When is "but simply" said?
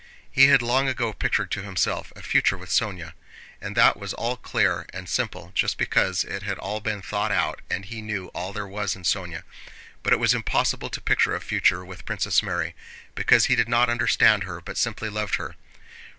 14.59-15.07